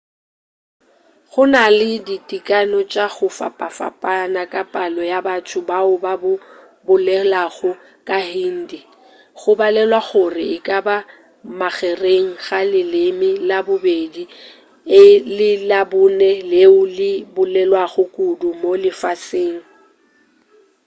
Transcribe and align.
gona 1.31 1.63
le 1.77 1.91
ditekano 2.07 2.79
tša 2.91 3.05
go 3.15 3.27
fapafapana 3.37 4.41
ka 4.53 4.63
palo 4.73 5.01
ya 5.11 5.19
batho 5.27 5.59
bao 5.69 5.93
ba 6.03 6.13
bolelago 6.85 7.71
sehindi 8.09 8.79
go 9.39 9.51
balelwa 9.59 9.99
gore 10.07 10.43
e 10.55 10.57
ka 10.67 10.77
ba 10.85 10.97
magereng 11.59 12.29
ga 12.45 12.59
leleme 12.71 13.29
la 13.49 13.59
bobedi 13.67 14.23
le 15.37 15.49
labone 15.69 16.29
leo 16.51 16.79
le 16.97 17.11
bolelwago 17.35 18.03
kudu 18.15 18.49
mo 18.61 18.71
lefaseng 18.83 19.57